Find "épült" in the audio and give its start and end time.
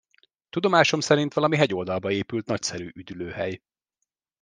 2.11-2.45